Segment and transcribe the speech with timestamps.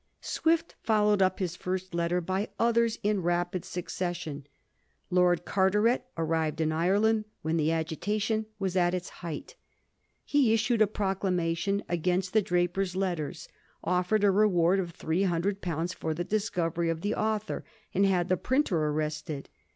[0.19, 4.47] Swift followed up his first letter by others in rapid succession.
[5.11, 9.55] Lord Carteret arrived in Ireland when the agitation was at its height.
[10.25, 13.47] He issued a proclamation against the' Drapier's Letters,'
[13.83, 17.63] offered a reward of three hundred pounds for the discovery of the author,
[17.93, 19.49] and had the printer arrested.